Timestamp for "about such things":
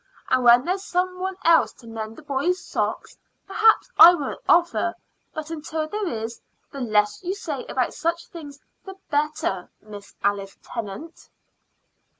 7.67-8.59